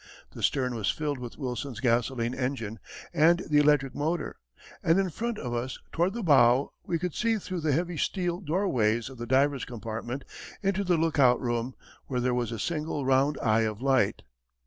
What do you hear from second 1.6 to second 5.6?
gasoline engine and the electric motor, and in front of